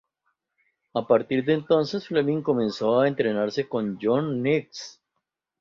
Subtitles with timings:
[0.95, 4.99] A partir de entonces Fleming comenzó a entrenarse con John Nicks.